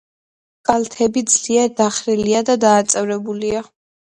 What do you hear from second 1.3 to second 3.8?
ძლიერ დახრილი და დანაწევრებულია.